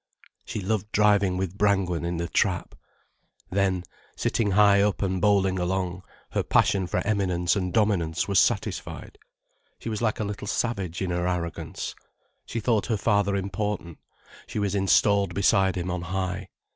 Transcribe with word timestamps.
She 0.45 0.61
loved 0.61 0.91
driving 0.91 1.37
with 1.37 1.59
Brangwen 1.59 2.03
in 2.03 2.17
the 2.17 2.27
trap. 2.27 2.73
Then, 3.51 3.83
sitting 4.15 4.49
high 4.53 4.81
up 4.81 5.03
and 5.03 5.21
bowling 5.21 5.59
along, 5.59 6.01
her 6.31 6.41
passion 6.41 6.87
for 6.87 7.05
eminence 7.05 7.55
and 7.55 7.71
dominance 7.71 8.27
was 8.27 8.39
satisfied. 8.39 9.19
She 9.77 9.89
was 9.89 10.01
like 10.01 10.19
a 10.19 10.23
little 10.23 10.47
savage 10.47 11.03
in 11.03 11.11
her 11.11 11.27
arrogance. 11.27 11.93
She 12.47 12.59
thought 12.59 12.87
her 12.87 12.97
father 12.97 13.35
important, 13.35 13.99
she 14.47 14.57
was 14.57 14.73
installed 14.73 15.35
beside 15.35 15.75
him 15.75 15.91
on 15.91 16.01
high. 16.01 16.49